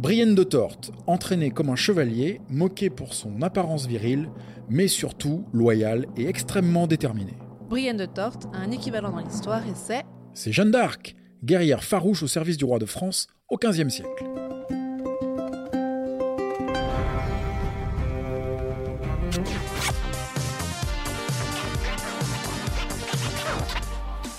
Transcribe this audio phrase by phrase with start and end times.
[0.00, 4.30] Brienne de Torte, entraîné comme un chevalier, moqué pour son apparence virile,
[4.70, 7.34] mais surtout loyal et extrêmement déterminé.
[7.68, 10.02] Brienne de Torte a un équivalent dans l'histoire et c'est.
[10.32, 14.24] C'est Jeanne d'Arc, guerrière farouche au service du roi de France au XVe siècle.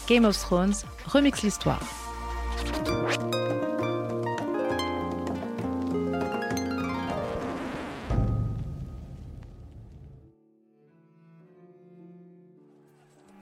[0.08, 0.74] Game of Thrones
[1.06, 2.01] remix l'histoire.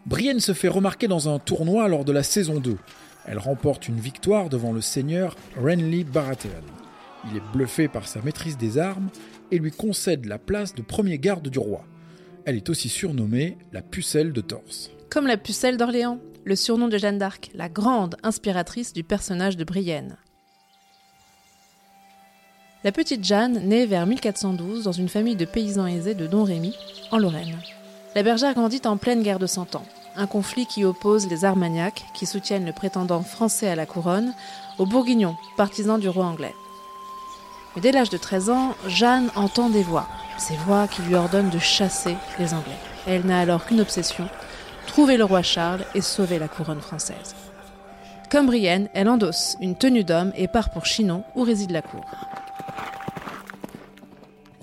[0.06, 2.78] Brienne se fait remarquer dans un tournoi lors de la saison 2.
[3.26, 6.50] Elle remporte une victoire devant le seigneur Renly Baratheon.
[7.30, 9.10] Il est bluffé par sa maîtrise des armes
[9.52, 11.84] et lui concède la place de premier garde du roi.
[12.46, 14.90] Elle est aussi surnommée la pucelle de Torse.
[15.10, 19.64] Comme la pucelle d'Orléans, le surnom de Jeanne d'Arc, la grande inspiratrice du personnage de
[19.64, 20.18] Brienne.
[22.84, 26.76] La petite Jeanne naît vers 1412 dans une famille de paysans aisés de Don Rémy,
[27.12, 27.60] en Lorraine.
[28.16, 32.06] La bergère grandit en pleine guerre de Cent Ans, un conflit qui oppose les Armagnacs,
[32.16, 34.34] qui soutiennent le prétendant français à la couronne,
[34.80, 36.56] aux Bourguignons, partisans du roi anglais.
[37.76, 40.08] Mais dès l'âge de 13 ans, Jeanne entend des voix,
[40.40, 42.80] ces voix qui lui ordonnent de chasser les Anglais.
[43.06, 44.28] Elle n'a alors qu'une obsession,
[44.88, 47.36] trouver le roi Charles et sauver la couronne française.
[48.32, 52.06] Comme Brienne, elle endosse une tenue d'homme et part pour Chinon, où réside la cour.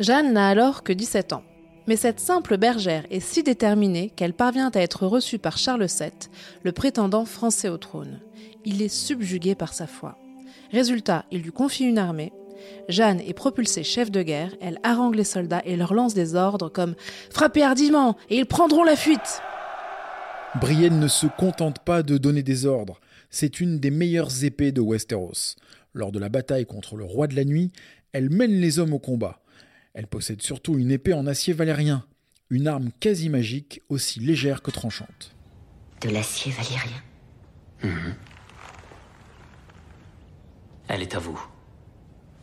[0.00, 1.42] Jeanne n'a alors que 17 ans.
[1.86, 6.10] Mais cette simple bergère est si déterminée qu'elle parvient à être reçue par Charles VII,
[6.64, 8.20] le prétendant français au trône.
[8.64, 10.18] Il est subjugué par sa foi.
[10.72, 12.32] Résultat, il lui confie une armée.
[12.88, 16.68] Jeanne est propulsée chef de guerre, elle harangue les soldats et leur lance des ordres
[16.68, 16.94] comme
[17.30, 19.40] Frappez hardiment et ils prendront la fuite
[20.60, 22.98] Brienne ne se contente pas de donner des ordres,
[23.28, 25.56] c'est une des meilleures épées de Westeros.
[25.92, 27.72] Lors de la bataille contre le roi de la nuit,
[28.12, 29.40] elle mène les hommes au combat.
[29.96, 32.04] Elle possède surtout une épée en acier valérien,
[32.50, 35.34] une arme quasi magique aussi légère que tranchante.
[36.02, 37.02] De l'acier valérien
[37.82, 38.14] Mhm.
[40.88, 41.40] Elle est à vous.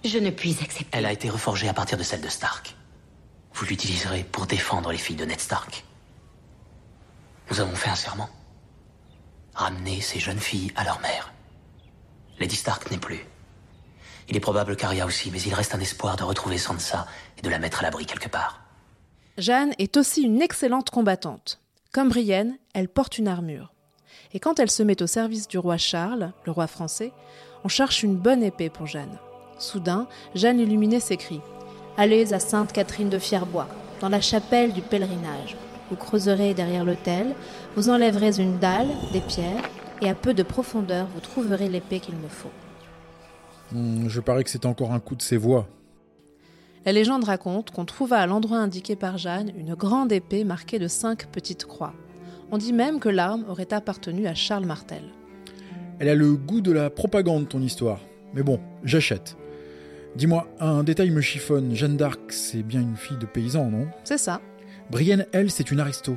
[0.04, 0.88] Je ne puis accepter.
[0.98, 2.76] Elle a été reforgée à partir de celle de Stark.
[3.54, 5.86] Vous l'utiliserez pour défendre les filles de Ned Stark.
[7.52, 8.30] Nous avons fait un serment.
[9.54, 11.32] Ramener ces jeunes filles à leur mère.
[12.40, 13.24] Lady Stark n'est plus.
[14.30, 17.08] Il est probable qu'Arya aussi, mais il reste un espoir de retrouver Sansa
[17.38, 18.62] et de la mettre à l'abri quelque part.
[19.38, 21.60] Jeanne est aussi une excellente combattante.
[21.92, 23.74] Comme Brienne, elle porte une armure.
[24.34, 27.12] Et quand elle se met au service du roi Charles, le roi français,
[27.64, 29.20] on cherche une bonne épée pour Jeanne.
[29.60, 31.42] Soudain, Jeanne illuminée s'écrie
[31.98, 33.68] Allez à Sainte Catherine de Fierbois,
[34.02, 35.56] dans la chapelle du pèlerinage.
[35.90, 37.36] Vous creuserez derrière l'autel,
[37.76, 39.62] vous enlèverez une dalle, des pierres,
[40.02, 42.52] et à peu de profondeur, vous trouverez l'épée qu'il me faut.
[43.74, 45.68] Hmm, je parie que c'est encore un coup de ses voix.
[46.86, 50.88] La légende raconte qu'on trouva à l'endroit indiqué par Jeanne une grande épée marquée de
[50.88, 51.94] cinq petites croix.
[52.52, 55.04] On dit même que l'arme aurait appartenu à Charles Martel.
[56.00, 58.02] Elle a le goût de la propagande, ton histoire.
[58.34, 59.38] Mais bon, j'achète.
[60.16, 61.74] Dis-moi, un détail me chiffonne.
[61.74, 63.88] Jeanne d'Arc, c'est bien une fille de paysan, non?
[64.04, 64.42] C'est ça.
[64.92, 66.16] Brienne, elle, c'est une aristo.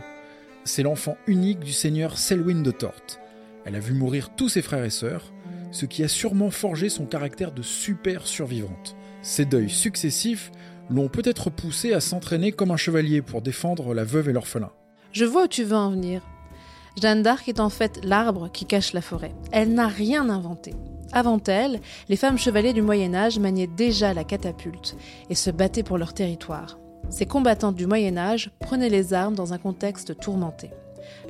[0.64, 3.20] C'est l'enfant unique du seigneur Selwyn de Torte.
[3.64, 5.32] Elle a vu mourir tous ses frères et sœurs,
[5.76, 8.97] ce qui a sûrement forgé son caractère de super survivante.
[9.20, 10.50] Ses deuils successifs
[10.88, 14.70] l'ont peut-être poussé à s'entraîner comme un chevalier pour défendre la veuve et l'orphelin.
[15.12, 16.22] Je vois où tu veux en venir.
[17.00, 19.34] Jeanne d'Arc est en fait l'arbre qui cache la forêt.
[19.53, 20.72] Elle n'a rien inventé.
[21.12, 24.97] Avant elle, les femmes chevaliers du Moyen Âge maniaient déjà la catapulte
[25.28, 26.78] et se battaient pour leur territoire.
[27.10, 30.70] Ces combattantes du Moyen Âge prenaient les armes dans un contexte tourmenté.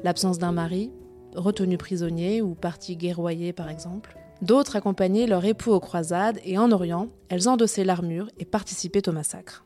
[0.04, 0.92] L'absence d'un mari,
[1.34, 4.16] retenu prisonnier ou parti guerroyer par exemple.
[4.42, 9.12] D'autres accompagnaient leur époux aux croisades et en Orient, elles endossaient l'armure et participaient au
[9.12, 9.64] massacre.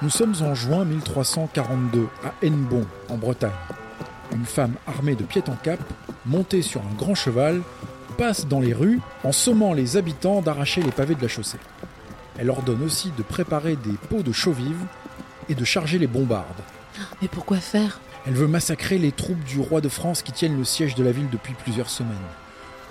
[0.00, 3.50] Nous sommes en juin 1342 à Hennebon, en Bretagne.
[4.32, 5.78] Une femme armée de pied en cap,
[6.26, 7.62] montée sur un grand cheval,
[8.18, 11.58] passe dans les rues en sommant les habitants d'arracher les pavés de la chaussée.
[12.38, 14.84] Elle ordonne aussi de préparer des pots de chaux vive
[15.48, 16.62] et de charger les bombardes.
[17.20, 18.00] Mais pourquoi faire?
[18.24, 21.10] Elle veut massacrer les troupes du roi de France qui tiennent le siège de la
[21.10, 22.16] ville depuis plusieurs semaines.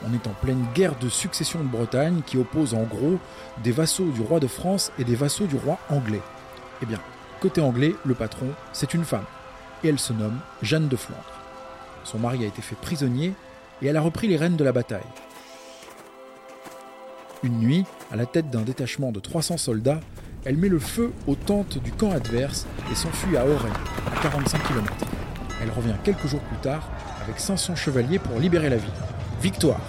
[0.05, 3.17] On est en pleine guerre de succession de Bretagne qui oppose en gros
[3.63, 6.21] des vassaux du roi de France et des vassaux du roi anglais.
[6.81, 6.99] Eh bien,
[7.39, 9.25] côté anglais, le patron, c'est une femme.
[9.83, 11.23] Et elle se nomme Jeanne de Flandre.
[12.03, 13.33] Son mari a été fait prisonnier
[13.81, 14.99] et elle a repris les rênes de la bataille.
[17.43, 20.01] Une nuit, à la tête d'un détachement de 300 soldats,
[20.43, 23.71] elle met le feu aux tentes du camp adverse et s'enfuit à Auray,
[24.07, 25.10] à 45 km.
[25.61, 26.89] Elle revient quelques jours plus tard
[27.23, 28.89] avec 500 chevaliers pour libérer la ville.
[29.41, 29.81] Victoire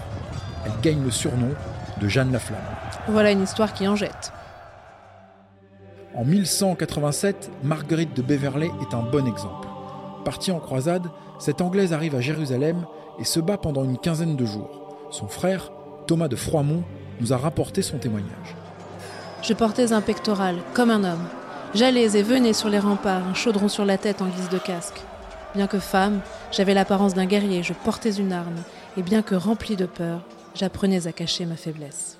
[0.64, 1.50] Elle gagne le surnom
[2.00, 2.60] de Jeanne la Flamme.
[3.08, 4.32] Voilà une histoire qui en jette.
[6.14, 9.66] En 1187, Marguerite de Beverley est un bon exemple.
[10.24, 11.06] Partie en croisade,
[11.38, 12.84] cette Anglaise arrive à Jérusalem
[13.18, 14.96] et se bat pendant une quinzaine de jours.
[15.10, 15.72] Son frère,
[16.06, 16.84] Thomas de Froimont,
[17.20, 18.56] nous a rapporté son témoignage.
[19.42, 21.24] Je portais un pectoral, comme un homme.
[21.74, 25.02] J'allais et venais sur les remparts, un chaudron sur la tête en guise de casque.
[25.54, 28.62] Bien que femme, j'avais l'apparence d'un guerrier, je portais une arme,
[28.96, 32.16] et bien que rempli de peur, j'apprenais à cacher ma faiblesse.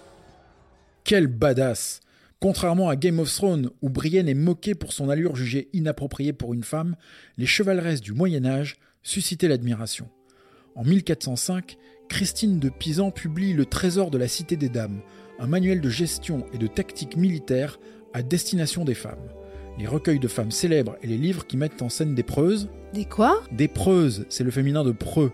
[1.04, 2.00] Quel badass
[2.40, 6.52] Contrairement à Game of Thrones, où Brienne est moquée pour son allure jugée inappropriée pour
[6.52, 6.96] une femme,
[7.38, 10.08] les chevaleresses du Moyen Âge suscitaient l'admiration.
[10.74, 11.76] En 1405,
[12.08, 15.00] Christine de Pisan publie Le Trésor de la Cité des Dames,
[15.38, 17.78] un manuel de gestion et de tactique militaire
[18.12, 19.28] à destination des femmes.
[19.78, 22.68] Les recueils de femmes célèbres et les livres qui mettent en scène des preuses.
[22.92, 23.42] Des quoi?
[23.52, 25.32] Des preuses, c'est le féminin de preux,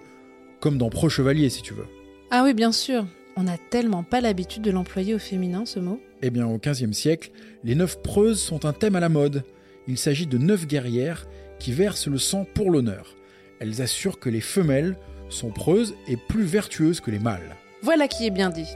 [0.60, 1.86] comme dans preux chevalier si tu veux.
[2.30, 3.06] Ah oui, bien sûr.
[3.36, 6.00] On n'a tellement pas l'habitude de l'employer au féminin, ce mot.
[6.22, 7.30] Eh bien, au XVe siècle,
[7.64, 9.44] les neuf preuses sont un thème à la mode.
[9.86, 11.26] Il s'agit de neuf guerrières
[11.58, 13.16] qui versent le sang pour l'honneur.
[13.60, 14.96] Elles assurent que les femelles
[15.28, 17.56] sont preuses et plus vertueuses que les mâles.
[17.82, 18.68] Voilà qui est bien dit.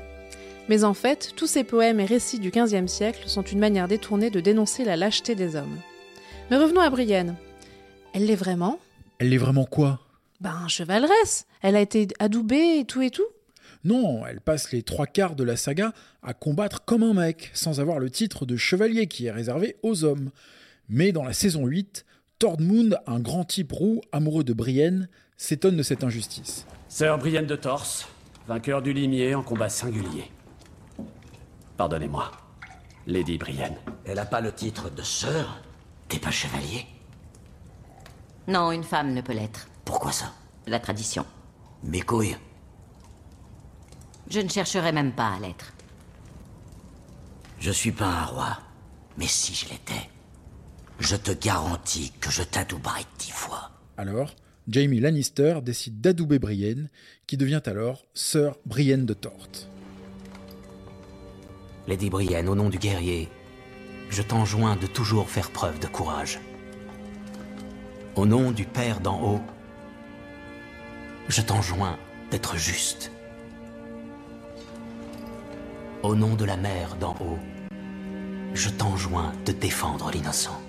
[0.68, 4.30] Mais en fait, tous ces poèmes et récits du XVe siècle sont une manière détournée
[4.30, 5.78] de dénoncer la lâcheté des hommes.
[6.50, 7.36] Mais revenons à Brienne.
[8.12, 8.78] Elle l'est vraiment?
[9.18, 10.00] Elle l'est vraiment quoi?
[10.40, 13.26] Ben, chevaleresse Elle a été adoubée et tout et tout
[13.84, 15.92] Non, elle passe les trois quarts de la saga
[16.22, 20.04] à combattre comme un mec, sans avoir le titre de chevalier qui est réservé aux
[20.04, 20.30] hommes.
[20.88, 22.04] Mais dans la saison 8,
[22.38, 26.66] Tordmund, un grand type roux amoureux de Brienne, s'étonne de cette injustice.
[26.88, 28.08] Sœur Brienne de Torse,
[28.46, 30.24] vainqueur du limier en combat singulier.
[31.82, 32.30] Pardonnez-moi,
[33.08, 33.74] Lady Brienne.
[34.04, 35.60] Elle a pas le titre de sœur
[36.06, 36.86] T'es pas chevalier
[38.46, 39.66] Non, une femme ne peut l'être.
[39.84, 40.32] Pourquoi ça?
[40.68, 41.26] La tradition.
[41.82, 42.36] Mes couilles.
[44.30, 45.72] Je ne chercherai même pas à l'être.
[47.58, 48.58] Je suis pas un roi.
[49.18, 50.08] Mais si je l'étais,
[51.00, 53.72] je te garantis que je t'adouberai dix fois.
[53.96, 54.36] Alors,
[54.68, 56.90] Jamie Lannister décide d'adouber Brienne,
[57.26, 59.68] qui devient alors sœur Brienne de Torte.
[61.88, 63.28] Lady Brienne, au nom du guerrier,
[64.08, 66.38] je t'enjoins de toujours faire preuve de courage.
[68.14, 69.40] Au nom du Père d'en haut,
[71.28, 71.98] je t'enjoins
[72.30, 73.10] d'être juste.
[76.04, 77.38] Au nom de la Mère d'en haut,
[78.54, 80.60] je t'enjoins de défendre l'innocent.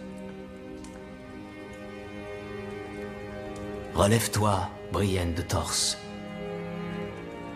[3.94, 6.00] Relève-toi, Brienne de Torse.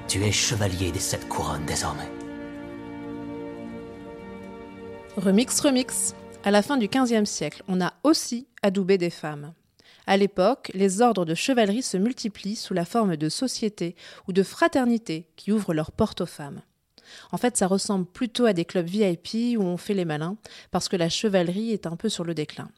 [0.08, 2.17] Tu es chevalier des sept couronnes désormais.
[5.18, 6.14] Remix, remix.
[6.44, 9.56] À la fin du XVe siècle, on a aussi adoubé des femmes.
[10.06, 13.96] À l'époque, les ordres de chevalerie se multiplient sous la forme de sociétés
[14.28, 16.62] ou de fraternités qui ouvrent leurs portes aux femmes.
[17.32, 20.38] En fait, ça ressemble plutôt à des clubs VIP où on fait les malins,
[20.70, 22.70] parce que la chevalerie est un peu sur le déclin.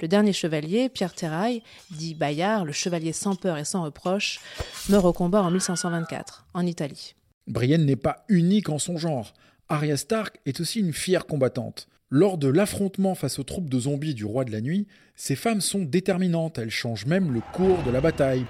[0.00, 1.62] Le dernier chevalier, Pierre Terrail,
[1.92, 4.40] dit Bayard, le chevalier sans peur et sans reproche,
[4.88, 7.14] meurt au combat en 1524, en Italie.
[7.46, 9.32] Brienne n'est pas unique en son genre.
[9.68, 11.88] Arya Stark est aussi une fière combattante.
[12.10, 15.62] Lors de l'affrontement face aux troupes de zombies du roi de la nuit, ces femmes
[15.62, 18.44] sont déterminantes, elles changent même le cours de la bataille.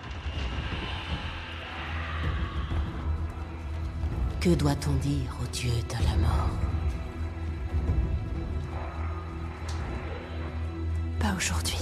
[4.40, 6.50] Que doit-on dire au dieu de la mort?
[11.21, 11.78] Pas aujourd'hui.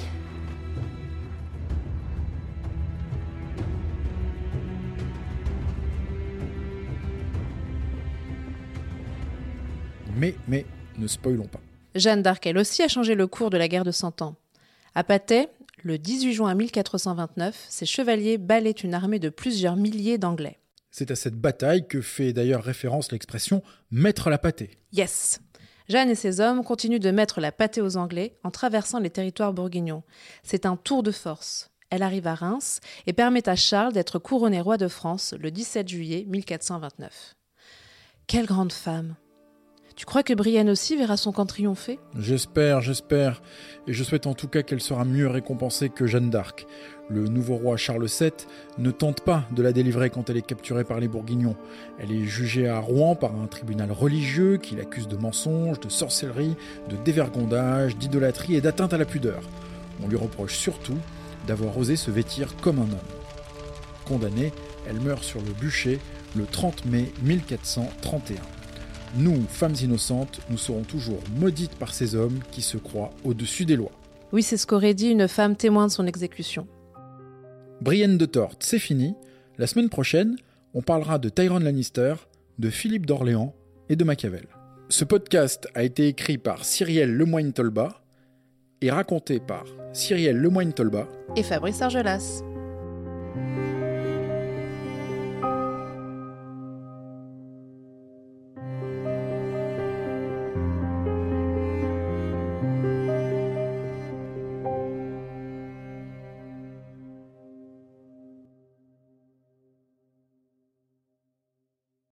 [10.22, 10.64] Mais, mais,
[10.98, 11.58] ne spoilons pas.
[11.96, 14.36] Jeanne d'Arc, elle aussi, a changé le cours de la guerre de Cent Ans.
[14.94, 15.48] À Patay,
[15.82, 20.60] le 18 juin 1429, ses chevaliers balaient une armée de plusieurs milliers d'Anglais.
[20.92, 24.78] C'est à cette bataille que fait d'ailleurs référence l'expression mettre la pâtée.
[24.92, 25.40] Yes
[25.88, 29.52] Jeanne et ses hommes continuent de mettre la pâtée aux Anglais en traversant les territoires
[29.52, 30.04] bourguignons.
[30.44, 31.72] C'est un tour de force.
[31.90, 35.88] Elle arrive à Reims et permet à Charles d'être couronné roi de France le 17
[35.88, 37.34] juillet 1429.
[38.28, 39.16] Quelle grande femme
[39.94, 41.98] tu crois que Brienne aussi verra son camp triompher?
[42.18, 43.42] J'espère, j'espère.
[43.86, 46.66] Et je souhaite en tout cas qu'elle sera mieux récompensée que Jeanne d'Arc.
[47.10, 48.30] Le nouveau roi Charles VII
[48.78, 51.56] ne tente pas de la délivrer quand elle est capturée par les Bourguignons.
[51.98, 56.56] Elle est jugée à Rouen par un tribunal religieux qui l'accuse de mensonge, de sorcellerie,
[56.88, 59.42] de dévergondage, d'idolâtrie et d'atteinte à la pudeur.
[60.02, 60.98] On lui reproche surtout
[61.46, 63.12] d'avoir osé se vêtir comme un homme.
[64.06, 64.52] Condamnée,
[64.88, 65.98] elle meurt sur le bûcher
[66.34, 68.36] le 30 mai 1431.
[69.14, 73.76] Nous, femmes innocentes, nous serons toujours maudites par ces hommes qui se croient au-dessus des
[73.76, 73.92] lois.
[74.32, 76.66] Oui, c'est ce qu'aurait dit une femme témoin de son exécution.
[77.82, 79.14] Brienne de Torte, c'est fini.
[79.58, 80.36] La semaine prochaine,
[80.72, 82.14] on parlera de Tyrone Lannister,
[82.58, 83.54] de Philippe d'Orléans
[83.90, 84.46] et de Machiavel.
[84.88, 88.02] Ce podcast a été écrit par Cyrielle Lemoyne-Tolba
[88.80, 92.42] et raconté par Cyrielle Lemoyne-Tolba Et Fabrice Argelas.